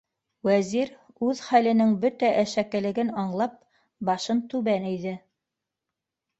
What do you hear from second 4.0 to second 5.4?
башын түбән эйҙе.